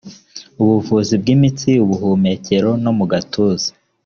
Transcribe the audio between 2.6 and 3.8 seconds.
no mu gatuza